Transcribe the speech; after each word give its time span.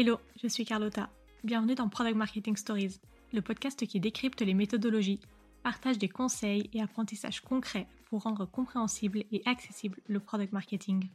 Hello, 0.00 0.20
je 0.40 0.46
suis 0.46 0.64
Carlotta. 0.64 1.10
Bienvenue 1.42 1.74
dans 1.74 1.88
Product 1.88 2.14
Marketing 2.14 2.56
Stories, 2.56 3.00
le 3.32 3.42
podcast 3.42 3.84
qui 3.84 3.98
décrypte 3.98 4.40
les 4.42 4.54
méthodologies, 4.54 5.18
partage 5.64 5.98
des 5.98 6.08
conseils 6.08 6.70
et 6.72 6.80
apprentissages 6.80 7.40
concrets 7.40 7.88
pour 8.04 8.22
rendre 8.22 8.46
compréhensible 8.46 9.24
et 9.32 9.42
accessible 9.44 9.98
le 10.06 10.20
product 10.20 10.52
marketing. 10.52 11.10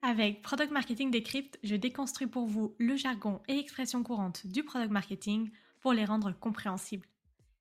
Avec 0.00 0.40
Product 0.40 0.70
Marketing 0.70 1.10
Decrypt, 1.10 1.58
je 1.62 1.76
déconstruis 1.76 2.26
pour 2.26 2.46
vous 2.46 2.74
le 2.78 2.96
jargon 2.96 3.42
et 3.48 3.58
expressions 3.58 4.02
courantes 4.02 4.46
du 4.46 4.64
product 4.64 4.90
marketing 4.90 5.50
pour 5.82 5.92
les 5.92 6.06
rendre 6.06 6.32
compréhensibles. 6.32 7.06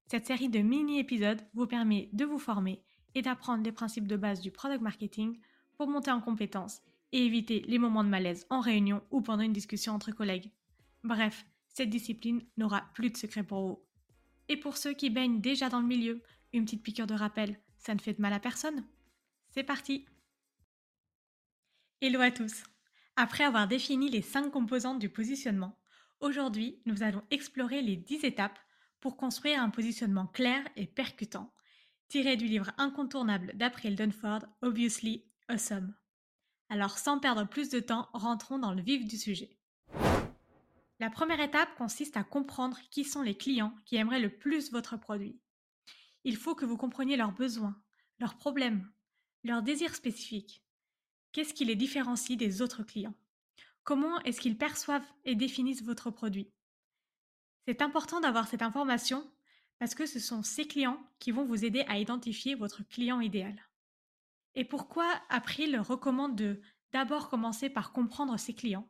Cette 0.07 0.27
série 0.27 0.47
de 0.47 0.59
mini-épisodes 0.59 1.41
vous 1.53 1.67
permet 1.67 2.07
de 2.13 2.23
vous 2.23 2.39
former 2.39 2.81
et 3.13 3.21
d'apprendre 3.21 3.65
les 3.65 3.73
principes 3.73 4.07
de 4.07 4.15
base 4.15 4.39
du 4.39 4.51
product 4.51 4.81
marketing 4.81 5.37
pour 5.75 5.89
monter 5.89 6.11
en 6.11 6.21
compétences 6.21 6.79
et 7.11 7.25
éviter 7.25 7.61
les 7.67 7.79
moments 7.79 8.03
de 8.03 8.09
malaise 8.09 8.45
en 8.49 8.59
réunion 8.59 9.01
ou 9.11 9.21
pendant 9.21 9.43
une 9.43 9.53
discussion 9.53 9.93
entre 9.93 10.11
collègues. 10.11 10.51
Bref, 11.03 11.45
cette 11.67 11.89
discipline 11.89 12.43
n'aura 12.57 12.89
plus 12.93 13.09
de 13.09 13.17
secret 13.17 13.43
pour 13.43 13.67
vous. 13.67 13.83
Et 14.47 14.57
pour 14.57 14.77
ceux 14.77 14.93
qui 14.93 15.09
baignent 15.09 15.41
déjà 15.41 15.69
dans 15.69 15.81
le 15.81 15.87
milieu, 15.87 16.21
une 16.53 16.65
petite 16.65 16.83
piqûre 16.83 17.07
de 17.07 17.13
rappel, 17.13 17.59
ça 17.77 17.93
ne 17.93 17.99
fait 17.99 18.13
de 18.13 18.21
mal 18.21 18.33
à 18.33 18.39
personne. 18.39 18.85
C'est 19.51 19.63
parti 19.63 20.05
Hello 22.01 22.21
à 22.21 22.31
tous 22.31 22.63
Après 23.15 23.43
avoir 23.43 23.67
défini 23.67 24.09
les 24.09 24.21
5 24.21 24.51
composantes 24.51 24.99
du 24.99 25.09
positionnement, 25.09 25.77
aujourd'hui 26.19 26.81
nous 26.85 27.03
allons 27.03 27.23
explorer 27.29 27.81
les 27.81 27.97
10 27.97 28.25
étapes 28.25 28.59
pour 28.99 29.17
construire 29.17 29.61
un 29.61 29.69
positionnement 29.69 30.27
clair 30.27 30.67
et 30.75 30.85
percutant, 30.85 31.53
tiré 32.07 32.35
du 32.35 32.45
livre 32.45 32.71
incontournable 32.77 33.53
d'April 33.55 33.95
Dunford, 33.95 34.45
Obviously 34.61 35.25
Awesome. 35.47 35.98
Alors 36.69 36.99
sans 36.99 37.19
perdre 37.19 37.47
plus 37.47 37.69
de 37.69 37.79
temps, 37.79 38.07
rentrons 38.13 38.59
dans 38.59 38.73
le 38.73 38.81
vif 38.81 39.05
du 39.05 39.17
sujet. 39.17 39.57
La 40.99 41.09
première 41.09 41.39
étape 41.39 41.73
consiste 41.75 42.15
à 42.15 42.23
comprendre 42.23 42.77
qui 42.91 43.03
sont 43.03 43.23
les 43.23 43.35
clients 43.35 43.73
qui 43.85 43.95
aimeraient 43.95 44.19
le 44.19 44.29
plus 44.29 44.71
votre 44.71 44.95
produit. 44.95 45.39
Il 46.23 46.37
faut 46.37 46.53
que 46.53 46.65
vous 46.65 46.77
compreniez 46.77 47.17
leurs 47.17 47.31
besoins, 47.31 47.81
leurs 48.19 48.35
problèmes, 48.35 48.87
leurs 49.43 49.63
désirs 49.63 49.95
spécifiques. 49.95 50.61
Qu'est-ce 51.31 51.53
qui 51.53 51.65
les 51.65 51.75
différencie 51.75 52.37
des 52.37 52.61
autres 52.61 52.83
clients? 52.83 53.15
Comment 53.83 54.19
est-ce 54.21 54.41
qu'ils 54.41 54.57
perçoivent 54.57 55.07
et 55.25 55.35
définissent 55.35 55.83
votre 55.83 56.11
produit? 56.11 56.51
C'est 57.65 57.81
important 57.81 58.19
d'avoir 58.19 58.47
cette 58.47 58.61
information 58.61 59.27
parce 59.79 59.95
que 59.95 60.05
ce 60.05 60.19
sont 60.19 60.43
ces 60.43 60.67
clients 60.67 61.01
qui 61.17 61.31
vont 61.31 61.45
vous 61.45 61.65
aider 61.65 61.85
à 61.87 61.97
identifier 61.97 62.53
votre 62.53 62.83
client 62.83 63.21
idéal. 63.21 63.68
Et 64.55 64.65
pourquoi 64.65 65.07
April 65.29 65.79
recommande 65.79 66.35
de 66.35 66.61
d'abord 66.91 67.29
commencer 67.29 67.69
par 67.69 67.91
comprendre 67.91 68.37
ses 68.37 68.53
clients? 68.53 68.89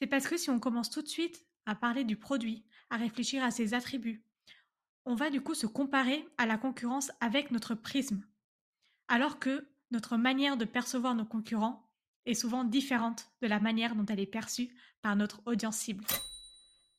C'est 0.00 0.06
parce 0.06 0.28
que 0.28 0.36
si 0.36 0.50
on 0.50 0.60
commence 0.60 0.90
tout 0.90 1.02
de 1.02 1.08
suite 1.08 1.46
à 1.66 1.74
parler 1.74 2.04
du 2.04 2.16
produit, 2.16 2.64
à 2.90 2.96
réfléchir 2.96 3.42
à 3.42 3.50
ses 3.50 3.74
attributs, 3.74 4.24
on 5.04 5.14
va 5.14 5.30
du 5.30 5.40
coup 5.40 5.54
se 5.54 5.66
comparer 5.66 6.26
à 6.38 6.46
la 6.46 6.58
concurrence 6.58 7.10
avec 7.20 7.50
notre 7.50 7.74
prisme. 7.74 8.22
Alors 9.08 9.38
que 9.38 9.68
notre 9.90 10.16
manière 10.16 10.56
de 10.56 10.64
percevoir 10.64 11.14
nos 11.14 11.24
concurrents 11.24 11.90
est 12.26 12.34
souvent 12.34 12.64
différente 12.64 13.30
de 13.40 13.46
la 13.46 13.58
manière 13.58 13.94
dont 13.96 14.06
elle 14.06 14.20
est 14.20 14.26
perçue 14.26 14.68
par 15.02 15.16
notre 15.16 15.40
audience 15.46 15.78
cible. 15.78 16.04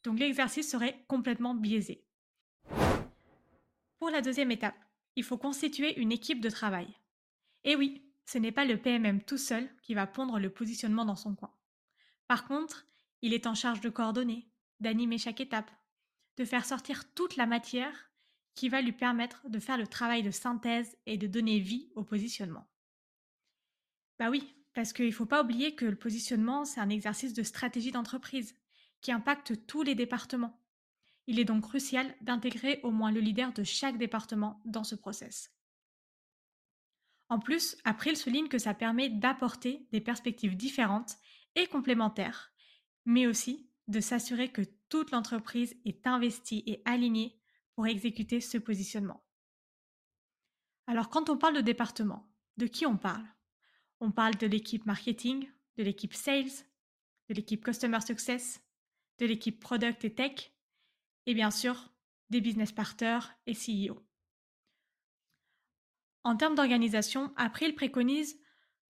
Donc 0.03 0.19
l'exercice 0.19 0.69
serait 0.69 1.05
complètement 1.07 1.53
biaisé. 1.53 2.03
Pour 3.99 4.09
la 4.09 4.21
deuxième 4.21 4.51
étape, 4.51 4.77
il 5.15 5.23
faut 5.23 5.37
constituer 5.37 5.99
une 5.99 6.11
équipe 6.11 6.41
de 6.41 6.49
travail. 6.49 6.87
Et 7.63 7.75
oui, 7.75 8.03
ce 8.25 8.37
n'est 8.37 8.51
pas 8.51 8.65
le 8.65 8.77
PMM 8.77 9.21
tout 9.21 9.37
seul 9.37 9.69
qui 9.81 9.93
va 9.93 10.07
pondre 10.07 10.39
le 10.39 10.49
positionnement 10.49 11.05
dans 11.05 11.15
son 11.15 11.35
coin. 11.35 11.53
Par 12.27 12.47
contre, 12.47 12.85
il 13.21 13.33
est 13.33 13.47
en 13.47 13.55
charge 13.55 13.81
de 13.81 13.89
coordonner, 13.89 14.47
d'animer 14.79 15.17
chaque 15.17 15.41
étape, 15.41 15.71
de 16.37 16.45
faire 16.45 16.65
sortir 16.65 17.11
toute 17.13 17.35
la 17.35 17.45
matière 17.45 18.11
qui 18.55 18.69
va 18.69 18.81
lui 18.81 18.91
permettre 18.91 19.49
de 19.49 19.59
faire 19.59 19.77
le 19.77 19.87
travail 19.87 20.23
de 20.23 20.31
synthèse 20.31 20.97
et 21.05 21.17
de 21.17 21.27
donner 21.27 21.59
vie 21.59 21.91
au 21.95 22.03
positionnement. 22.03 22.69
Bah 24.19 24.29
oui, 24.29 24.53
parce 24.73 24.93
qu'il 24.93 25.07
ne 25.07 25.11
faut 25.11 25.25
pas 25.25 25.43
oublier 25.43 25.75
que 25.75 25.85
le 25.85 25.95
positionnement, 25.95 26.65
c'est 26.65 26.81
un 26.81 26.89
exercice 26.89 27.33
de 27.33 27.43
stratégie 27.43 27.91
d'entreprise 27.91 28.55
qui 29.01 29.11
impacte 29.11 29.65
tous 29.65 29.83
les 29.83 29.95
départements. 29.95 30.61
Il 31.27 31.39
est 31.39 31.45
donc 31.45 31.63
crucial 31.63 32.13
d'intégrer 32.21 32.79
au 32.83 32.91
moins 32.91 33.11
le 33.11 33.21
leader 33.21 33.53
de 33.53 33.63
chaque 33.63 33.97
département 33.97 34.61
dans 34.65 34.83
ce 34.83 34.95
process. 34.95 35.51
En 37.29 37.39
plus, 37.39 37.77
April 37.85 38.17
souligne 38.17 38.47
que 38.47 38.57
ça 38.57 38.73
permet 38.73 39.09
d'apporter 39.09 39.87
des 39.91 40.01
perspectives 40.01 40.57
différentes 40.57 41.15
et 41.55 41.67
complémentaires, 41.67 42.51
mais 43.05 43.27
aussi 43.27 43.69
de 43.87 43.99
s'assurer 43.99 44.51
que 44.51 44.63
toute 44.89 45.11
l'entreprise 45.11 45.75
est 45.85 46.05
investie 46.07 46.63
et 46.65 46.81
alignée 46.85 47.39
pour 47.75 47.87
exécuter 47.87 48.41
ce 48.41 48.57
positionnement. 48.57 49.23
Alors 50.87 51.09
quand 51.09 51.29
on 51.29 51.37
parle 51.37 51.55
de 51.55 51.61
département, 51.61 52.31
de 52.57 52.65
qui 52.65 52.85
on 52.85 52.97
parle? 52.97 53.25
On 53.99 54.11
parle 54.11 54.35
de 54.35 54.47
l'équipe 54.47 54.85
marketing, 54.85 55.47
de 55.77 55.83
l'équipe 55.83 56.13
sales, 56.13 56.65
de 57.29 57.35
l'équipe 57.35 57.63
customer 57.63 58.01
success, 58.01 58.61
de 59.19 59.25
l'équipe 59.27 59.59
product 59.59 60.03
et 60.03 60.15
tech, 60.15 60.51
et 61.27 61.33
bien 61.35 61.51
sûr 61.51 61.93
des 62.29 62.41
business 62.41 62.71
partners 62.71 63.19
et 63.45 63.53
CEO. 63.53 64.08
En 66.23 66.35
termes 66.35 66.55
d'organisation, 66.55 67.33
April 67.37 67.75
préconise 67.75 68.39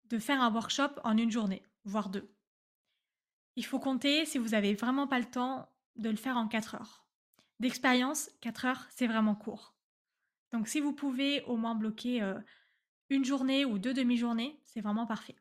de 0.10 0.20
faire 0.20 0.42
un 0.42 0.54
workshop 0.54 1.00
en 1.04 1.18
une 1.18 1.32
journée, 1.32 1.64
voire 1.84 2.10
deux. 2.10 2.32
Il 3.56 3.66
faut 3.66 3.80
compter, 3.80 4.26
si 4.26 4.38
vous 4.38 4.50
n'avez 4.50 4.74
vraiment 4.74 5.08
pas 5.08 5.20
le 5.20 5.26
temps, 5.26 5.68
de 5.96 6.10
le 6.10 6.18
faire 6.18 6.38
en 6.38 6.48
4 6.48 6.76
heures. 6.76 7.06
D'expérience, 7.60 8.30
4 8.42 8.66
heures, 8.66 8.88
c'est 8.90 9.08
vraiment 9.08 9.36
court. 9.36 9.76
Donc 10.52 10.68
si 10.68 10.82
vous 10.82 10.94
pouvez 10.94 11.42
au 11.44 11.56
moins 11.56 11.76
bloquer 11.76 12.22
euh, 12.22 12.36
une 13.10 13.26
journée 13.26 13.66
ou 13.66 13.80
deux 13.80 13.94
demi-journées, 13.94 14.60
c'est 14.64 14.82
vraiment 14.82 15.06
parfait. 15.06 15.36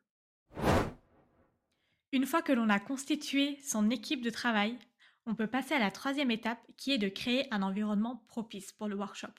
Une 2.12 2.27
fois 2.27 2.43
que 2.43 2.53
l'on 2.53 2.69
a 2.69 2.78
constitué 2.78 3.59
son 3.62 3.91
équipe 3.91 4.22
de 4.22 4.31
travail, 4.31 4.78
on 5.27 5.34
peut 5.34 5.49
passer 5.49 5.75
à 5.75 5.81
la 5.81 5.91
troisième 5.91 6.31
étape 6.31 6.61
qui 6.77 6.93
est 6.93 6.99
de 6.99 7.09
créer 7.09 7.53
un 7.53 7.62
environnement 7.62 8.25
propice 8.28 8.72
pour 8.72 8.89
le 8.89 8.97
workshop. 8.97 9.34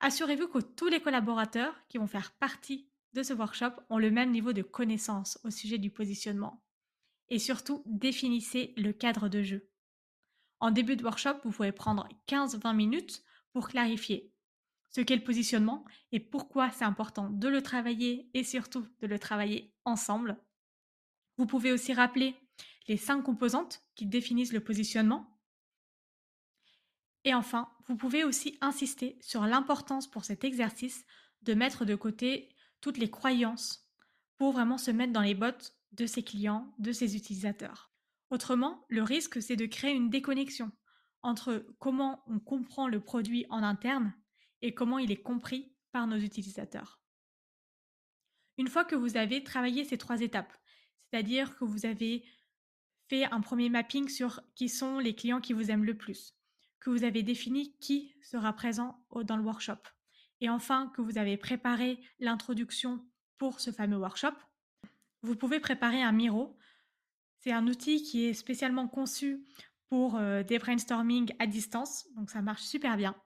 Assurez-vous 0.00 0.48
que 0.48 0.60
tous 0.60 0.88
les 0.88 1.00
collaborateurs 1.00 1.74
qui 1.88 1.98
vont 1.98 2.06
faire 2.06 2.32
partie 2.32 2.88
de 3.14 3.22
ce 3.22 3.32
workshop 3.32 3.72
ont 3.90 3.98
le 3.98 4.10
même 4.10 4.30
niveau 4.30 4.52
de 4.52 4.62
connaissance 4.62 5.38
au 5.44 5.50
sujet 5.50 5.78
du 5.78 5.90
positionnement. 5.90 6.62
Et 7.28 7.38
surtout, 7.38 7.82
définissez 7.86 8.74
le 8.76 8.92
cadre 8.92 9.28
de 9.28 9.42
jeu. 9.42 9.68
En 10.60 10.70
début 10.70 10.96
de 10.96 11.04
workshop, 11.04 11.38
vous 11.44 11.50
pouvez 11.50 11.72
prendre 11.72 12.08
15-20 12.28 12.74
minutes 12.74 13.22
pour 13.52 13.68
clarifier 13.68 14.32
ce 14.90 15.00
qu'est 15.00 15.16
le 15.16 15.24
positionnement 15.24 15.84
et 16.12 16.20
pourquoi 16.20 16.70
c'est 16.70 16.84
important 16.84 17.30
de 17.30 17.48
le 17.48 17.62
travailler 17.62 18.30
et 18.34 18.44
surtout 18.44 18.86
de 19.00 19.06
le 19.06 19.18
travailler 19.18 19.74
ensemble. 19.84 20.38
Vous 21.36 21.46
pouvez 21.46 21.72
aussi 21.72 21.92
rappeler 21.92 22.34
les 22.88 22.96
cinq 22.96 23.22
composantes 23.22 23.82
qui 23.94 24.06
définissent 24.06 24.52
le 24.52 24.64
positionnement 24.64 25.37
et 27.24 27.34
enfin, 27.34 27.70
vous 27.86 27.96
pouvez 27.96 28.24
aussi 28.24 28.58
insister 28.60 29.18
sur 29.20 29.44
l'importance 29.44 30.10
pour 30.10 30.24
cet 30.24 30.44
exercice 30.44 31.04
de 31.42 31.54
mettre 31.54 31.84
de 31.84 31.94
côté 31.94 32.48
toutes 32.80 32.98
les 32.98 33.10
croyances 33.10 33.88
pour 34.36 34.52
vraiment 34.52 34.78
se 34.78 34.90
mettre 34.90 35.12
dans 35.12 35.22
les 35.22 35.34
bottes 35.34 35.74
de 35.92 36.06
ses 36.06 36.22
clients, 36.22 36.72
de 36.78 36.92
ses 36.92 37.16
utilisateurs. 37.16 37.90
Autrement, 38.30 38.84
le 38.88 39.02
risque, 39.02 39.42
c'est 39.42 39.56
de 39.56 39.66
créer 39.66 39.94
une 39.94 40.10
déconnexion 40.10 40.70
entre 41.22 41.66
comment 41.78 42.22
on 42.26 42.38
comprend 42.38 42.86
le 42.86 43.00
produit 43.00 43.46
en 43.50 43.62
interne 43.62 44.14
et 44.62 44.74
comment 44.74 44.98
il 44.98 45.10
est 45.10 45.22
compris 45.22 45.72
par 45.92 46.06
nos 46.06 46.18
utilisateurs. 46.18 47.00
Une 48.58 48.68
fois 48.68 48.84
que 48.84 48.94
vous 48.94 49.16
avez 49.16 49.42
travaillé 49.42 49.84
ces 49.84 49.98
trois 49.98 50.20
étapes, 50.20 50.52
c'est-à-dire 51.10 51.56
que 51.56 51.64
vous 51.64 51.86
avez 51.86 52.24
fait 53.08 53.24
un 53.24 53.40
premier 53.40 53.70
mapping 53.70 54.08
sur 54.08 54.42
qui 54.54 54.68
sont 54.68 54.98
les 54.98 55.14
clients 55.14 55.40
qui 55.40 55.52
vous 55.52 55.70
aiment 55.70 55.84
le 55.84 55.96
plus, 55.96 56.37
que 56.80 56.90
vous 56.90 57.04
avez 57.04 57.22
défini 57.22 57.76
qui 57.78 58.14
sera 58.22 58.52
présent 58.52 59.04
dans 59.24 59.36
le 59.36 59.42
workshop. 59.42 59.78
Et 60.40 60.48
enfin, 60.48 60.92
que 60.94 61.02
vous 61.02 61.18
avez 61.18 61.36
préparé 61.36 62.00
l'introduction 62.20 63.04
pour 63.38 63.60
ce 63.60 63.70
fameux 63.70 63.98
workshop, 63.98 64.34
vous 65.22 65.36
pouvez 65.36 65.60
préparer 65.60 66.02
un 66.02 66.12
Miro. 66.12 66.56
C'est 67.40 67.52
un 67.52 67.66
outil 67.66 68.02
qui 68.02 68.26
est 68.26 68.34
spécialement 68.34 68.88
conçu 68.88 69.44
pour 69.88 70.16
euh, 70.16 70.42
des 70.42 70.58
brainstorming 70.58 71.32
à 71.38 71.46
distance, 71.46 72.06
donc 72.14 72.30
ça 72.30 72.42
marche 72.42 72.62
super 72.62 72.96
bien. 72.96 73.16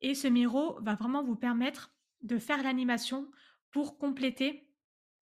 Et 0.00 0.14
ce 0.14 0.26
Miro 0.26 0.80
va 0.80 0.94
vraiment 0.94 1.22
vous 1.22 1.36
permettre 1.36 1.94
de 2.22 2.38
faire 2.38 2.62
l'animation 2.62 3.30
pour 3.70 3.98
compléter 3.98 4.68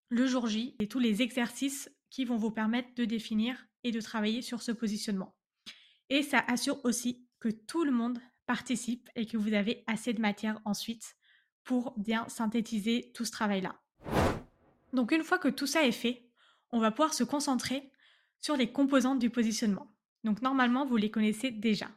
le 0.09 0.27
jour 0.27 0.47
J 0.47 0.77
et 0.81 0.89
tous 0.89 0.99
les 0.99 1.23
exercices 1.23 1.91
qui 2.09 2.25
vont 2.25 2.37
vous 2.37 2.51
permettre 2.51 2.95
de 2.95 3.05
définir 3.05 3.67
et 3.85 3.93
de 3.93 4.01
travailler 4.01 4.43
sur 4.43 4.63
ce 4.63 4.73
positionnement. 4.73 5.35
Et 6.09 6.23
ça 6.23 6.45
assure 6.49 6.85
aussi 6.85 7.27
que 7.41 7.49
tout 7.49 7.85
le 7.85 7.91
monde 7.91 8.19
participe 8.47 9.09
et 9.17 9.27
que 9.27 9.37
vous 9.37 9.55
avez 9.55 9.83
assez 9.87 10.13
de 10.13 10.21
matière 10.21 10.61
ensuite 10.65 11.17
pour 11.65 11.95
bien 11.99 12.29
synthétiser 12.29 13.11
tout 13.15 13.25
ce 13.25 13.33
travail-là. 13.33 13.81
Donc 14.93 15.13
une 15.13 15.25
fois 15.25 15.39
que 15.39 15.49
tout 15.49 15.67
ça 15.67 15.85
est 15.85 15.93
fait, 15.93 16.29
on 16.71 16.79
va 16.79 16.91
pouvoir 16.91 17.15
se 17.15 17.25
concentrer 17.25 17.91
sur 18.41 18.57
les 18.57 18.71
composantes 18.71 19.19
du 19.19 19.31
positionnement. 19.31 19.93
Donc 20.25 20.43
normalement, 20.43 20.85
vous 20.85 20.97
les 20.97 21.11
connaissez 21.11 21.51
déjà. 21.51 21.89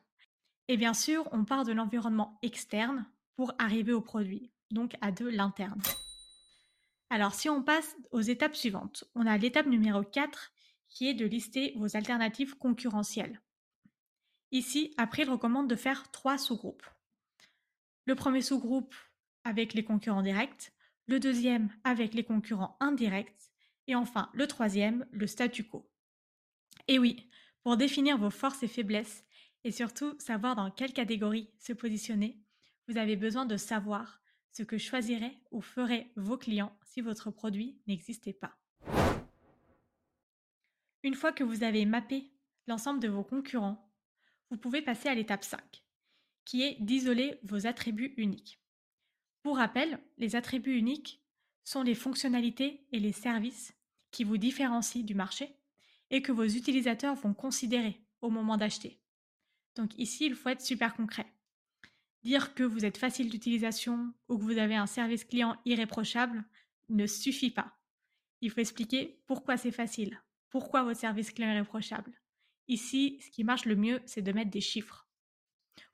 Et 0.67 0.77
bien 0.77 0.93
sûr, 0.93 1.27
on 1.31 1.43
part 1.43 1.65
de 1.65 1.73
l'environnement 1.73 2.39
externe 2.41 3.05
pour 3.35 3.53
arriver 3.57 3.93
au 3.93 4.01
produit, 4.01 4.51
donc 4.71 4.95
à 5.01 5.11
de 5.11 5.27
l'interne. 5.27 5.81
Alors 7.09 7.33
si 7.33 7.49
on 7.49 7.61
passe 7.61 7.95
aux 8.11 8.21
étapes 8.21 8.55
suivantes, 8.55 9.03
on 9.15 9.27
a 9.27 9.37
l'étape 9.37 9.67
numéro 9.67 10.03
4 10.03 10.51
qui 10.89 11.09
est 11.09 11.13
de 11.13 11.25
lister 11.25 11.73
vos 11.75 11.97
alternatives 11.97 12.57
concurrentielles. 12.57 13.41
Ici, 14.53 14.93
après, 14.97 15.23
il 15.23 15.29
recommande 15.31 15.67
de 15.67 15.75
faire 15.75 16.11
trois 16.11 16.37
sous-groupes. 16.37 16.85
Le 18.05 18.13
premier 18.13 18.43
sous-groupe 18.43 18.93
avec 19.43 19.73
les 19.73 19.83
concurrents 19.83 20.21
directs, 20.21 20.71
le 21.07 21.19
deuxième 21.19 21.69
avec 21.83 22.13
les 22.13 22.23
concurrents 22.23 22.77
indirects, 22.79 23.51
et 23.87 23.95
enfin 23.95 24.29
le 24.35 24.45
troisième, 24.45 25.07
le 25.11 25.25
statu 25.25 25.63
quo. 25.63 25.89
Et 26.87 26.99
oui, 26.99 27.27
pour 27.63 27.77
définir 27.77 28.19
vos 28.19 28.29
forces 28.29 28.61
et 28.61 28.67
faiblesses, 28.67 29.25
et 29.63 29.71
surtout 29.71 30.15
savoir 30.19 30.55
dans 30.55 30.69
quelle 30.69 30.93
catégorie 30.93 31.49
se 31.57 31.73
positionner, 31.73 32.39
vous 32.87 32.97
avez 32.97 33.15
besoin 33.15 33.47
de 33.47 33.57
savoir 33.57 34.21
ce 34.51 34.61
que 34.61 34.77
choisiraient 34.77 35.41
ou 35.49 35.61
feraient 35.61 36.11
vos 36.15 36.37
clients 36.37 36.77
si 36.85 37.01
votre 37.01 37.31
produit 37.31 37.81
n'existait 37.87 38.33
pas. 38.33 38.55
Une 41.01 41.15
fois 41.15 41.31
que 41.31 41.43
vous 41.43 41.63
avez 41.63 41.85
mappé 41.85 42.31
l'ensemble 42.67 42.99
de 42.99 43.07
vos 43.07 43.23
concurrents, 43.23 43.89
vous 44.53 44.59
pouvez 44.59 44.83
passer 44.83 45.09
à 45.09 45.15
l'étape 45.15 45.43
5, 45.43 45.59
qui 46.45 46.61
est 46.61 46.77
d'isoler 46.79 47.39
vos 47.41 47.65
attributs 47.65 48.13
uniques. 48.17 48.59
Pour 49.41 49.57
rappel, 49.57 49.99
les 50.19 50.35
attributs 50.35 50.77
uniques 50.77 51.23
sont 51.63 51.81
les 51.81 51.95
fonctionnalités 51.95 52.85
et 52.91 52.99
les 52.99 53.13
services 53.13 53.73
qui 54.11 54.23
vous 54.23 54.37
différencient 54.37 55.01
du 55.01 55.15
marché 55.15 55.57
et 56.11 56.21
que 56.21 56.31
vos 56.31 56.43
utilisateurs 56.43 57.15
vont 57.15 57.33
considérer 57.33 57.99
au 58.21 58.29
moment 58.29 58.55
d'acheter. 58.55 58.99
Donc 59.75 59.97
ici, 59.97 60.27
il 60.27 60.35
faut 60.35 60.49
être 60.49 60.61
super 60.61 60.93
concret. 60.93 61.25
Dire 62.21 62.53
que 62.53 62.61
vous 62.61 62.85
êtes 62.85 62.99
facile 62.99 63.31
d'utilisation 63.31 64.13
ou 64.29 64.37
que 64.37 64.43
vous 64.43 64.59
avez 64.59 64.75
un 64.75 64.85
service 64.85 65.25
client 65.25 65.57
irréprochable 65.65 66.45
ne 66.89 67.07
suffit 67.07 67.49
pas. 67.49 67.75
Il 68.41 68.51
faut 68.51 68.61
expliquer 68.61 69.19
pourquoi 69.25 69.57
c'est 69.57 69.71
facile, 69.71 70.21
pourquoi 70.51 70.83
votre 70.83 70.99
service 70.99 71.31
client 71.31 71.49
est 71.49 71.55
irréprochable. 71.55 72.13
Ici, 72.67 73.19
ce 73.21 73.29
qui 73.29 73.43
marche 73.43 73.65
le 73.65 73.75
mieux, 73.75 74.01
c'est 74.05 74.21
de 74.21 74.31
mettre 74.31 74.51
des 74.51 74.61
chiffres. 74.61 75.07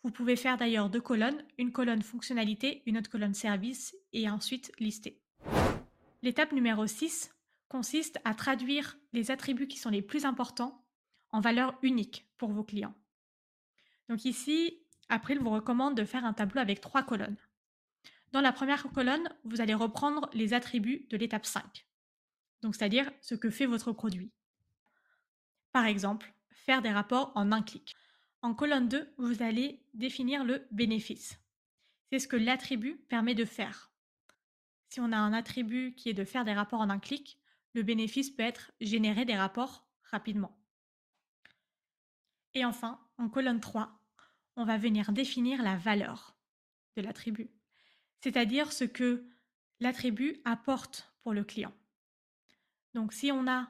Vous 0.03 0.11
pouvez 0.11 0.35
faire 0.35 0.57
d'ailleurs 0.57 0.89
deux 0.89 1.01
colonnes, 1.01 1.43
une 1.57 1.71
colonne 1.71 2.01
fonctionnalité, 2.01 2.83
une 2.85 2.97
autre 2.97 3.09
colonne 3.09 3.33
service, 3.33 3.95
et 4.13 4.29
ensuite 4.29 4.71
lister. 4.79 5.19
L'étape 6.21 6.51
numéro 6.51 6.85
6 6.85 7.33
consiste 7.69 8.19
à 8.23 8.33
traduire 8.33 8.97
les 9.13 9.31
attributs 9.31 9.67
qui 9.67 9.77
sont 9.77 9.89
les 9.89 10.01
plus 10.01 10.25
importants 10.25 10.85
en 11.31 11.39
valeurs 11.39 11.77
uniques 11.81 12.27
pour 12.37 12.51
vos 12.51 12.63
clients. 12.63 12.95
Donc 14.09 14.25
ici, 14.25 14.79
April 15.09 15.39
vous 15.39 15.49
recommande 15.49 15.95
de 15.95 16.05
faire 16.05 16.25
un 16.25 16.33
tableau 16.33 16.61
avec 16.61 16.81
trois 16.81 17.03
colonnes. 17.03 17.37
Dans 18.31 18.41
la 18.41 18.51
première 18.51 18.83
colonne, 18.91 19.27
vous 19.43 19.61
allez 19.61 19.73
reprendre 19.73 20.29
les 20.33 20.53
attributs 20.53 21.07
de 21.09 21.17
l'étape 21.17 21.45
5, 21.45 21.87
donc 22.61 22.75
c'est-à-dire 22.75 23.11
ce 23.21 23.35
que 23.35 23.49
fait 23.49 23.65
votre 23.65 23.91
produit. 23.91 24.31
Par 25.71 25.85
exemple, 25.85 26.33
faire 26.65 26.81
des 26.81 26.91
rapports 26.91 27.31
en 27.35 27.51
un 27.51 27.61
clic. 27.61 27.95
En 28.41 28.53
colonne 28.53 28.87
2, 28.87 29.13
vous 29.17 29.43
allez 29.43 29.83
définir 29.93 30.43
le 30.43 30.65
bénéfice. 30.71 31.39
C'est 32.09 32.19
ce 32.19 32.27
que 32.27 32.37
l'attribut 32.37 32.95
permet 33.09 33.35
de 33.35 33.45
faire. 33.45 33.91
Si 34.89 34.99
on 34.99 35.11
a 35.11 35.17
un 35.17 35.33
attribut 35.33 35.93
qui 35.95 36.09
est 36.09 36.13
de 36.13 36.23
faire 36.23 36.45
des 36.45 36.53
rapports 36.53 36.81
en 36.81 36.89
un 36.89 36.99
clic, 36.99 37.39
le 37.73 37.83
bénéfice 37.83 38.31
peut 38.31 38.43
être 38.43 38.71
générer 38.81 39.25
des 39.25 39.37
rapports 39.37 39.87
rapidement. 40.03 40.57
Et 42.55 42.65
enfin, 42.65 42.99
en 43.17 43.29
colonne 43.29 43.59
3, 43.59 43.99
on 44.55 44.65
va 44.65 44.77
venir 44.77 45.11
définir 45.11 45.61
la 45.61 45.77
valeur 45.77 46.35
de 46.95 47.01
l'attribut, 47.01 47.51
c'est-à-dire 48.21 48.71
ce 48.71 48.83
que 48.83 49.29
l'attribut 49.79 50.41
apporte 50.45 51.13
pour 51.21 51.33
le 51.33 51.43
client. 51.43 51.73
Donc 52.93 53.13
si 53.13 53.31
on 53.31 53.47
a 53.47 53.69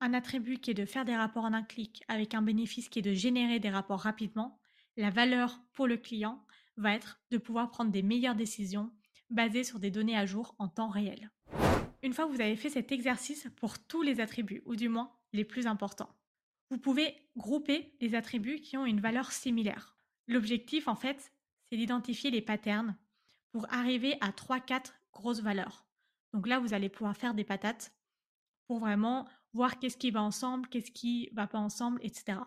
un 0.00 0.14
attribut 0.14 0.58
qui 0.58 0.70
est 0.70 0.74
de 0.74 0.84
faire 0.84 1.04
des 1.04 1.16
rapports 1.16 1.44
en 1.44 1.52
un 1.52 1.62
clic 1.62 2.02
avec 2.08 2.34
un 2.34 2.42
bénéfice 2.42 2.88
qui 2.88 2.98
est 2.98 3.02
de 3.02 3.14
générer 3.14 3.60
des 3.60 3.70
rapports 3.70 4.00
rapidement, 4.00 4.58
la 4.96 5.10
valeur 5.10 5.60
pour 5.72 5.86
le 5.86 5.96
client 5.96 6.44
va 6.76 6.94
être 6.94 7.20
de 7.30 7.38
pouvoir 7.38 7.70
prendre 7.70 7.90
des 7.90 8.02
meilleures 8.02 8.34
décisions 8.34 8.90
basées 9.30 9.64
sur 9.64 9.78
des 9.78 9.90
données 9.90 10.16
à 10.16 10.26
jour 10.26 10.54
en 10.58 10.68
temps 10.68 10.88
réel. 10.88 11.30
Une 12.02 12.12
fois 12.12 12.26
que 12.26 12.32
vous 12.32 12.40
avez 12.40 12.56
fait 12.56 12.70
cet 12.70 12.92
exercice 12.92 13.48
pour 13.56 13.78
tous 13.78 14.02
les 14.02 14.20
attributs, 14.20 14.62
ou 14.66 14.76
du 14.76 14.88
moins 14.88 15.12
les 15.32 15.44
plus 15.44 15.66
importants, 15.66 16.14
vous 16.70 16.78
pouvez 16.78 17.14
grouper 17.36 17.96
les 18.00 18.14
attributs 18.14 18.60
qui 18.60 18.76
ont 18.76 18.86
une 18.86 19.00
valeur 19.00 19.32
similaire. 19.32 19.96
L'objectif, 20.28 20.88
en 20.88 20.96
fait, 20.96 21.32
c'est 21.68 21.76
d'identifier 21.76 22.30
les 22.30 22.42
patterns 22.42 22.96
pour 23.52 23.72
arriver 23.72 24.16
à 24.20 24.30
3-4 24.30 24.92
grosses 25.12 25.40
valeurs. 25.40 25.86
Donc 26.32 26.46
là, 26.46 26.58
vous 26.58 26.74
allez 26.74 26.88
pouvoir 26.88 27.16
faire 27.16 27.34
des 27.34 27.44
patates 27.44 27.92
pour 28.66 28.80
vraiment 28.80 29.26
voir 29.56 29.78
qu'est-ce 29.78 29.96
qui 29.96 30.10
va 30.10 30.22
ensemble, 30.22 30.68
qu'est-ce 30.68 30.92
qui 30.92 31.30
va 31.32 31.46
pas 31.46 31.58
ensemble, 31.58 31.98
etc. 32.02 32.38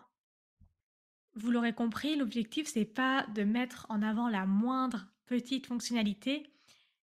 Vous 1.34 1.50
l'aurez 1.50 1.74
compris, 1.74 2.16
l'objectif, 2.16 2.66
c'est 2.66 2.84
pas 2.84 3.26
de 3.34 3.42
mettre 3.42 3.86
en 3.88 4.00
avant 4.00 4.28
la 4.28 4.46
moindre 4.46 5.06
petite 5.26 5.66
fonctionnalité, 5.66 6.52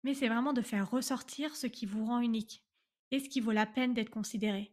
mais 0.02 0.14
c'est 0.14 0.28
vraiment 0.28 0.52
de 0.52 0.62
faire 0.62 0.90
ressortir 0.90 1.56
ce 1.56 1.66
qui 1.66 1.86
vous 1.86 2.04
rend 2.04 2.20
unique 2.20 2.62
et 3.10 3.18
ce 3.18 3.28
qui 3.28 3.40
vaut 3.40 3.52
la 3.52 3.66
peine 3.66 3.94
d'être 3.94 4.10
considéré. 4.10 4.70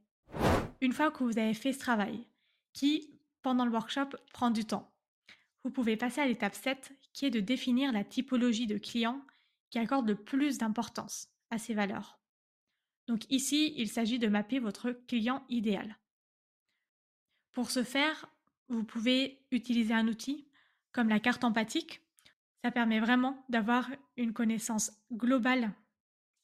Une 0.82 0.94
fois 0.94 1.12
que 1.12 1.24
vous 1.24 1.38
avez 1.38 1.54
fait 1.54 1.74
ce 1.74 1.80
travail, 1.80 2.28
qui, 2.74 3.10
pendant 3.42 3.66
le 3.66 3.72
workshop, 3.72 4.10
prend 4.34 4.52
du 4.52 4.66
temps, 4.66 4.94
vous 5.64 5.72
pouvez 5.72 5.96
passer 5.96 6.22
à 6.22 6.28
l'étape 6.28 6.56
7, 6.56 6.92
qui 7.14 7.26
est 7.26 7.32
de 7.32 7.40
définir 7.40 7.92
la 7.92 8.04
typologie 8.04 8.68
de 8.68 8.78
clients 8.78 9.22
qui 9.70 9.80
accorde 9.80 10.08
le 10.08 10.16
plus 10.16 10.58
d'importance 10.58 11.30
à 11.50 11.58
ces 11.58 11.74
valeurs. 11.74 12.21
Donc 13.08 13.26
ici, 13.30 13.74
il 13.78 13.90
s'agit 13.90 14.20
de 14.20 14.28
mapper 14.28 14.60
votre 14.60 14.92
client 15.08 15.44
idéal. 15.50 15.98
Pour 17.52 17.72
ce 17.72 17.84
faire, 17.84 18.30
vous 18.70 18.84
pouvez 18.84 19.46
utiliser 19.52 19.94
un 19.94 20.08
outil 20.08 20.48
comme 20.92 21.10
la 21.10 21.20
carte 21.20 21.44
empathique. 21.44 22.02
Ça 22.64 22.72
permet 22.72 23.00
vraiment 23.00 23.44
d'avoir 23.50 23.90
une 24.18 24.34
connaissance 24.34 24.92
globale 25.12 25.74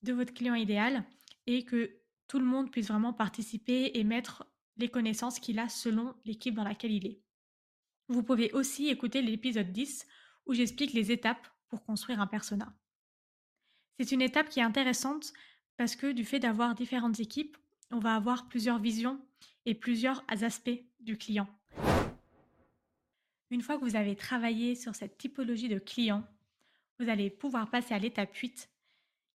de 0.04 0.14
votre 0.14 0.34
client 0.34 0.56
idéal 0.56 1.06
et 1.46 1.64
que 1.64 1.92
tout 2.28 2.40
le 2.40 2.46
monde 2.46 2.72
puisse 2.72 2.88
vraiment 2.88 3.14
participer 3.14 3.92
et 3.94 4.04
mettre 4.04 4.46
les 4.78 4.90
connaissances 4.90 5.40
qu'il 5.40 5.60
a 5.60 5.70
selon 5.70 6.16
l'équipe 6.26 6.56
dans 6.56 6.64
laquelle 6.64 6.92
il 6.92 7.06
est. 7.06 7.22
Vous 8.10 8.24
pouvez 8.24 8.52
aussi 8.52 8.90
écouter 8.90 9.22
l'épisode 9.22 9.72
10 9.72 10.06
où 10.46 10.54
j'explique 10.54 10.94
les 10.94 11.12
étapes 11.12 11.48
pour 11.70 11.84
construire 11.84 12.22
un 12.22 12.28
persona. 12.28 12.74
C'est 14.00 14.12
une 14.12 14.22
étape 14.22 14.50
qui 14.50 14.60
est 14.60 14.64
intéressante 14.64 15.34
parce 15.78 15.96
que 15.96 16.12
du 16.12 16.26
fait 16.26 16.40
d'avoir 16.40 16.76
différentes 16.76 17.20
équipes, 17.20 17.56
on 17.92 18.00
va 18.00 18.16
avoir 18.16 18.48
plusieurs 18.48 18.80
visions 18.80 19.20
et 19.66 19.76
plusieurs 19.76 20.24
aspects 20.28 20.84
du 21.00 21.18
client. 21.18 21.48
Une 23.50 23.62
fois 23.62 23.78
que 23.78 23.86
vous 23.86 23.96
avez 23.96 24.16
travaillé 24.16 24.76
sur 24.76 24.96
cette 24.96 25.18
typologie 25.18 25.70
de 25.70 25.80
client, 25.80 26.24
vous 27.00 27.10
allez 27.10 27.30
pouvoir 27.30 27.70
passer 27.70 27.94
à 27.94 28.00
l'étape 28.00 28.36
8, 28.36 28.70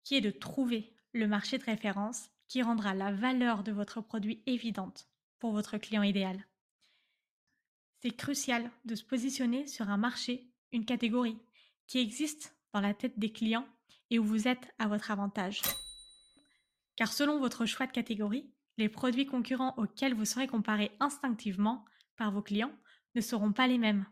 qui 0.03 0.15
est 0.15 0.21
de 0.21 0.31
trouver 0.31 0.93
le 1.13 1.27
marché 1.27 1.57
de 1.57 1.63
référence 1.63 2.29
qui 2.47 2.61
rendra 2.61 2.93
la 2.93 3.11
valeur 3.11 3.63
de 3.63 3.71
votre 3.71 4.01
produit 4.01 4.41
évidente 4.45 5.07
pour 5.39 5.53
votre 5.53 5.77
client 5.77 6.03
idéal. 6.03 6.45
C'est 8.01 8.11
crucial 8.11 8.69
de 8.83 8.95
se 8.95 9.03
positionner 9.03 9.67
sur 9.67 9.89
un 9.89 9.97
marché, 9.97 10.49
une 10.71 10.85
catégorie, 10.85 11.37
qui 11.87 11.99
existe 11.99 12.55
dans 12.73 12.81
la 12.81 12.93
tête 12.93 13.19
des 13.19 13.31
clients 13.31 13.67
et 14.09 14.19
où 14.19 14.23
vous 14.23 14.47
êtes 14.47 14.73
à 14.79 14.87
votre 14.87 15.11
avantage. 15.11 15.61
Car 17.01 17.11
selon 17.11 17.39
votre 17.39 17.65
choix 17.65 17.87
de 17.87 17.91
catégorie, 17.91 18.53
les 18.77 18.87
produits 18.87 19.25
concurrents 19.25 19.73
auxquels 19.77 20.13
vous 20.13 20.23
serez 20.23 20.45
comparé 20.45 20.91
instinctivement 20.99 21.83
par 22.15 22.31
vos 22.31 22.43
clients 22.43 22.77
ne 23.15 23.21
seront 23.21 23.53
pas 23.53 23.65
les 23.65 23.79
mêmes. 23.79 24.05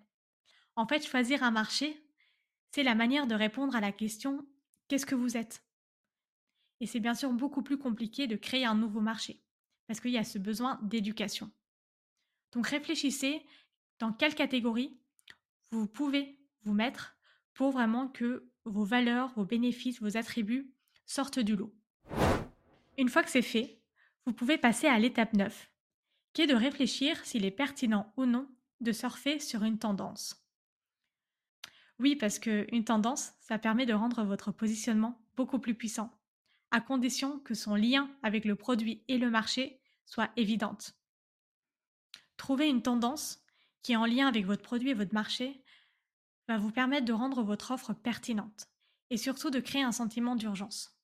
En 0.75 0.87
fait, 0.87 1.05
choisir 1.05 1.43
un 1.43 1.51
marché, 1.51 2.03
c'est 2.71 2.81
la 2.81 2.95
manière 2.95 3.27
de 3.27 3.35
répondre 3.35 3.75
à 3.75 3.79
la 3.79 3.91
question 3.91 4.43
qu'est-ce 4.87 5.05
que 5.05 5.13
vous 5.13 5.37
êtes? 5.37 5.63
Et 6.79 6.87
c'est 6.87 6.99
bien 6.99 7.13
sûr 7.13 7.31
beaucoup 7.31 7.61
plus 7.61 7.77
compliqué 7.77 8.25
de 8.25 8.35
créer 8.35 8.65
un 8.65 8.73
nouveau 8.73 9.01
marché, 9.01 9.43
parce 9.85 9.99
qu'il 9.99 10.09
y 10.09 10.17
a 10.17 10.23
ce 10.23 10.39
besoin 10.39 10.79
d'éducation. 10.81 11.51
Donc 12.53 12.65
réfléchissez 12.65 13.45
dans 13.99 14.13
quelle 14.13 14.33
catégorie 14.33 14.99
vous 15.69 15.85
pouvez 15.85 16.39
vous 16.63 16.73
mettre 16.73 17.15
pour 17.53 17.69
vraiment 17.69 18.07
que 18.07 18.49
vos 18.65 18.83
valeurs, 18.83 19.31
vos 19.35 19.45
bénéfices, 19.45 20.01
vos 20.01 20.17
attributs 20.17 20.73
sortent 21.05 21.37
du 21.37 21.55
lot. 21.55 21.78
Une 22.99 23.07
fois 23.07 23.23
que 23.23 23.31
c'est 23.31 23.41
fait, 23.41 23.79
vous 24.25 24.33
pouvez 24.33 24.57
passer 24.57 24.85
à 24.85 24.99
l'étape 24.99 25.31
9, 25.31 25.71
qui 26.33 26.41
est 26.41 26.47
de 26.47 26.53
réfléchir 26.53 27.15
s'il 27.25 27.45
est 27.45 27.49
pertinent 27.49 28.11
ou 28.17 28.25
non 28.25 28.45
de 28.81 28.91
surfer 28.91 29.39
sur 29.39 29.63
une 29.63 29.79
tendance. 29.79 30.45
Oui, 31.99 32.17
parce 32.17 32.39
qu'une 32.39 32.83
tendance, 32.83 33.31
ça 33.39 33.57
permet 33.57 33.85
de 33.85 33.93
rendre 33.93 34.25
votre 34.25 34.51
positionnement 34.51 35.25
beaucoup 35.37 35.59
plus 35.59 35.75
puissant, 35.75 36.11
à 36.71 36.81
condition 36.81 37.39
que 37.39 37.53
son 37.53 37.75
lien 37.75 38.13
avec 38.21 38.43
le 38.43 38.57
produit 38.57 39.01
et 39.07 39.17
le 39.17 39.29
marché 39.29 39.79
soit 40.05 40.31
évidente. 40.35 40.99
Trouver 42.35 42.67
une 42.67 42.81
tendance 42.81 43.45
qui 43.81 43.93
est 43.93 43.95
en 43.95 44.05
lien 44.05 44.27
avec 44.27 44.45
votre 44.45 44.63
produit 44.63 44.89
et 44.89 44.93
votre 44.93 45.13
marché 45.13 45.63
va 46.49 46.57
vous 46.57 46.71
permettre 46.71 47.05
de 47.05 47.13
rendre 47.13 47.43
votre 47.43 47.71
offre 47.71 47.93
pertinente 47.93 48.67
et 49.09 49.15
surtout 49.15 49.51
de 49.51 49.61
créer 49.61 49.83
un 49.83 49.93
sentiment 49.93 50.35
d'urgence. 50.35 50.98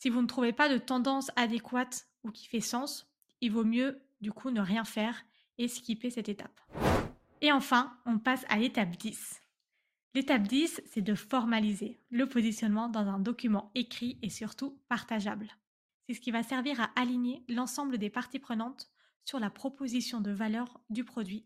Si 0.00 0.08
vous 0.08 0.22
ne 0.22 0.26
trouvez 0.26 0.54
pas 0.54 0.70
de 0.70 0.78
tendance 0.78 1.30
adéquate 1.36 2.08
ou 2.24 2.30
qui 2.30 2.46
fait 2.46 2.62
sens, 2.62 3.06
il 3.42 3.52
vaut 3.52 3.64
mieux 3.64 4.00
du 4.22 4.32
coup 4.32 4.50
ne 4.50 4.62
rien 4.62 4.84
faire 4.84 5.26
et 5.58 5.68
skipper 5.68 6.08
cette 6.08 6.30
étape. 6.30 6.58
Et 7.42 7.52
enfin, 7.52 7.94
on 8.06 8.18
passe 8.18 8.46
à 8.48 8.56
l'étape 8.56 8.96
10. 8.96 9.42
L'étape 10.14 10.44
10, 10.44 10.80
c'est 10.86 11.02
de 11.02 11.14
formaliser 11.14 12.00
le 12.08 12.26
positionnement 12.26 12.88
dans 12.88 13.08
un 13.08 13.18
document 13.18 13.70
écrit 13.74 14.18
et 14.22 14.30
surtout 14.30 14.80
partageable. 14.88 15.54
C'est 16.06 16.14
ce 16.14 16.20
qui 16.22 16.30
va 16.30 16.42
servir 16.42 16.80
à 16.80 16.90
aligner 16.96 17.44
l'ensemble 17.50 17.98
des 17.98 18.08
parties 18.08 18.38
prenantes 18.38 18.90
sur 19.26 19.38
la 19.38 19.50
proposition 19.50 20.22
de 20.22 20.30
valeur 20.30 20.80
du 20.88 21.04
produit 21.04 21.44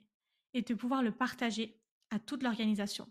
et 0.53 0.63
de 0.63 0.75
pouvoir 0.75 1.03
le 1.03 1.11
partager 1.11 1.77
à 2.11 2.21
toute 2.21 2.45
l'organisation. 2.45 3.11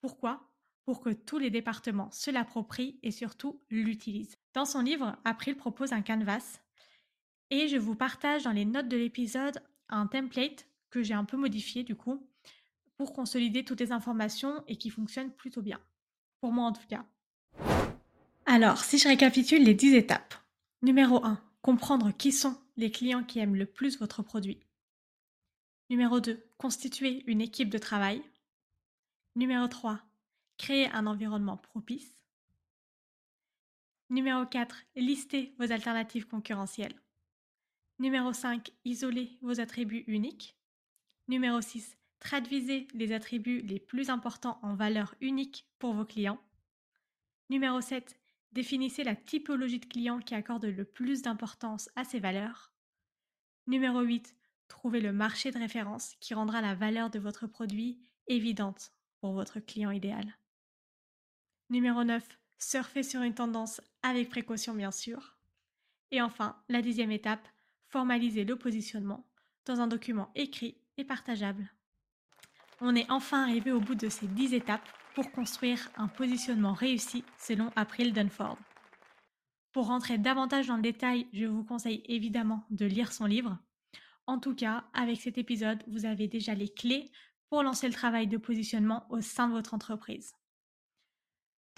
Pourquoi? 0.00 0.49
Pour 0.84 1.00
que 1.00 1.10
tous 1.10 1.38
les 1.38 1.50
départements 1.50 2.10
se 2.10 2.30
l'approprient 2.30 2.98
et 3.02 3.10
surtout 3.10 3.60
l'utilisent. 3.70 4.36
Dans 4.54 4.64
son 4.64 4.80
livre, 4.80 5.16
April 5.24 5.56
propose 5.56 5.92
un 5.92 6.02
canvas 6.02 6.60
et 7.50 7.68
je 7.68 7.76
vous 7.76 7.94
partage 7.94 8.44
dans 8.44 8.52
les 8.52 8.64
notes 8.64 8.88
de 8.88 8.96
l'épisode 8.96 9.62
un 9.88 10.06
template 10.06 10.66
que 10.88 11.02
j'ai 11.02 11.14
un 11.14 11.24
peu 11.24 11.36
modifié 11.36 11.84
du 11.84 11.96
coup 11.96 12.26
pour 12.96 13.12
consolider 13.12 13.64
toutes 13.64 13.80
les 13.80 13.92
informations 13.92 14.62
et 14.68 14.76
qui 14.76 14.90
fonctionne 14.90 15.30
plutôt 15.30 15.62
bien. 15.62 15.80
Pour 16.40 16.52
moi 16.52 16.66
en 16.66 16.72
tout 16.72 16.86
cas. 16.88 17.04
Alors, 18.46 18.78
si 18.84 18.98
je 18.98 19.08
récapitule 19.08 19.64
les 19.64 19.74
10 19.74 19.94
étapes. 19.94 20.34
Numéro 20.82 21.24
1. 21.24 21.40
Comprendre 21.62 22.10
qui 22.10 22.32
sont 22.32 22.58
les 22.76 22.90
clients 22.90 23.22
qui 23.22 23.38
aiment 23.38 23.56
le 23.56 23.66
plus 23.66 23.98
votre 23.98 24.22
produit. 24.22 24.60
Numéro 25.88 26.20
2. 26.20 26.42
Constituer 26.56 27.22
une 27.26 27.40
équipe 27.40 27.68
de 27.68 27.78
travail. 27.78 28.22
Numéro 29.36 29.66
3. 29.66 30.00
Créer 30.60 30.90
un 30.92 31.06
environnement 31.06 31.56
propice. 31.56 32.20
Numéro 34.10 34.44
4. 34.44 34.84
Lister 34.94 35.54
vos 35.58 35.72
alternatives 35.72 36.26
concurrentielles. 36.26 37.00
Numéro 37.98 38.34
5. 38.34 38.70
Isoler 38.84 39.38
vos 39.40 39.58
attributs 39.58 40.04
uniques. 40.06 40.58
Numéro 41.28 41.62
6. 41.62 41.96
Traduisez 42.18 42.88
les 42.92 43.12
attributs 43.12 43.62
les 43.62 43.80
plus 43.80 44.10
importants 44.10 44.58
en 44.60 44.74
valeurs 44.74 45.14
uniques 45.22 45.66
pour 45.78 45.94
vos 45.94 46.04
clients. 46.04 46.42
Numéro 47.48 47.80
7. 47.80 48.20
Définissez 48.52 49.02
la 49.02 49.16
typologie 49.16 49.80
de 49.80 49.86
clients 49.86 50.20
qui 50.20 50.34
accorde 50.34 50.66
le 50.66 50.84
plus 50.84 51.22
d'importance 51.22 51.88
à 51.96 52.04
ces 52.04 52.20
valeurs. 52.20 52.74
Numéro 53.66 54.02
8. 54.02 54.36
Trouvez 54.68 55.00
le 55.00 55.14
marché 55.14 55.52
de 55.52 55.58
référence 55.58 56.16
qui 56.20 56.34
rendra 56.34 56.60
la 56.60 56.74
valeur 56.74 57.08
de 57.08 57.18
votre 57.18 57.46
produit 57.46 57.98
évidente 58.26 58.92
pour 59.22 59.32
votre 59.32 59.58
client 59.58 59.90
idéal. 59.90 60.36
Numéro 61.70 62.02
9. 62.02 62.26
Surfez 62.58 63.04
sur 63.04 63.22
une 63.22 63.34
tendance 63.34 63.80
avec 64.02 64.28
précaution 64.28 64.74
bien 64.74 64.90
sûr. 64.90 65.36
Et 66.10 66.20
enfin, 66.20 66.56
la 66.68 66.82
dixième 66.82 67.12
étape, 67.12 67.46
formalisez 67.86 68.44
le 68.44 68.56
positionnement 68.56 69.24
dans 69.66 69.80
un 69.80 69.86
document 69.86 70.32
écrit 70.34 70.78
et 70.96 71.04
partageable. 71.04 71.70
On 72.80 72.96
est 72.96 73.08
enfin 73.08 73.44
arrivé 73.44 73.70
au 73.70 73.78
bout 73.78 73.94
de 73.94 74.08
ces 74.08 74.26
10 74.26 74.52
étapes 74.54 74.88
pour 75.14 75.30
construire 75.30 75.88
un 75.96 76.08
positionnement 76.08 76.72
réussi 76.72 77.22
selon 77.38 77.70
April 77.76 78.12
Dunford. 78.12 78.58
Pour 79.70 79.86
rentrer 79.86 80.18
davantage 80.18 80.66
dans 80.66 80.76
le 80.76 80.82
détail, 80.82 81.28
je 81.32 81.46
vous 81.46 81.62
conseille 81.62 82.02
évidemment 82.06 82.64
de 82.70 82.84
lire 82.84 83.12
son 83.12 83.26
livre. 83.26 83.56
En 84.26 84.40
tout 84.40 84.56
cas, 84.56 84.86
avec 84.92 85.20
cet 85.20 85.38
épisode, 85.38 85.84
vous 85.86 86.04
avez 86.04 86.26
déjà 86.26 86.52
les 86.52 86.68
clés 86.68 87.12
pour 87.48 87.62
lancer 87.62 87.86
le 87.86 87.94
travail 87.94 88.26
de 88.26 88.38
positionnement 88.38 89.06
au 89.08 89.20
sein 89.20 89.46
de 89.46 89.52
votre 89.52 89.72
entreprise. 89.72 90.34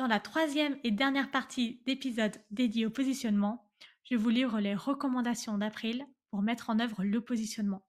Dans 0.02 0.08
la 0.08 0.18
troisième 0.18 0.76
et 0.82 0.90
dernière 0.90 1.30
partie 1.30 1.80
d'épisode 1.86 2.36
dédié 2.50 2.86
au 2.86 2.90
positionnement, 2.90 3.70
je 4.02 4.16
vous 4.16 4.30
livre 4.30 4.58
les 4.58 4.74
recommandations 4.74 5.56
d'April 5.56 6.04
pour 6.32 6.42
mettre 6.42 6.70
en 6.70 6.80
œuvre 6.80 7.04
le 7.04 7.20
positionnement. 7.20 7.86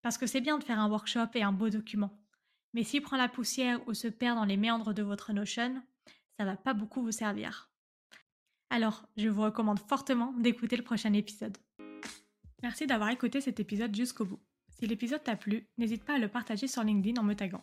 Parce 0.00 0.16
que 0.16 0.26
c'est 0.26 0.40
bien 0.40 0.56
de 0.56 0.64
faire 0.64 0.80
un 0.80 0.88
workshop 0.88 1.26
et 1.34 1.42
un 1.42 1.52
beau 1.52 1.68
document. 1.68 2.18
Mais 2.72 2.84
s'il 2.84 3.02
prend 3.02 3.18
la 3.18 3.28
poussière 3.28 3.86
ou 3.86 3.92
se 3.92 4.08
perd 4.08 4.38
dans 4.38 4.46
les 4.46 4.56
méandres 4.56 4.94
de 4.94 5.02
votre 5.02 5.34
Notion, 5.34 5.82
ça 6.38 6.46
va 6.46 6.56
pas 6.56 6.72
beaucoup 6.72 7.02
vous 7.02 7.12
servir. 7.12 7.70
Alors, 8.70 9.06
je 9.18 9.28
vous 9.28 9.42
recommande 9.42 9.80
fortement 9.80 10.32
d'écouter 10.38 10.78
le 10.78 10.84
prochain 10.84 11.12
épisode. 11.12 11.58
Merci 12.62 12.86
d'avoir 12.86 13.10
écouté 13.10 13.42
cet 13.42 13.60
épisode 13.60 13.94
jusqu'au 13.94 14.24
bout. 14.24 14.40
Si 14.70 14.86
l'épisode 14.86 15.22
t'a 15.22 15.36
plu, 15.36 15.68
n'hésite 15.76 16.04
pas 16.04 16.14
à 16.14 16.18
le 16.18 16.28
partager 16.28 16.66
sur 16.66 16.82
LinkedIn 16.82 17.20
en 17.20 17.24
me 17.24 17.34
taguant. 17.34 17.62